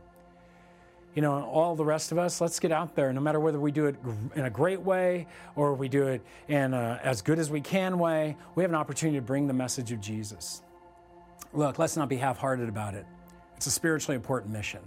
[1.14, 3.12] you know, all the rest of us, let's get out there.
[3.12, 3.96] No matter whether we do it
[4.34, 7.98] in a great way or we do it in a, as good as we can
[7.98, 10.62] way, we have an opportunity to bring the message of Jesus.
[11.52, 13.06] Look, let's not be half hearted about it.
[13.56, 14.80] It's a spiritually important mission.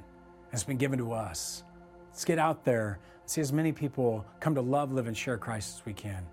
[0.51, 1.63] It's been given to us.
[2.09, 5.37] Let's get out there and see as many people come to love, live, and share
[5.37, 6.25] Christ as we can.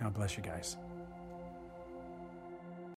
[0.00, 0.76] God bless you guys.